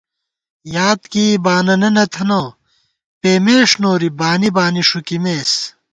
یادکېئی 0.75 1.37
باننہ 1.45 1.89
نہ 1.95 2.05
تھنہ، 2.13 2.41
پېمېݭ 3.21 3.69
نوری 3.81 4.09
بانی 4.19 4.49
بانی 4.55 4.83
ݭُوکِمېس 4.89 5.51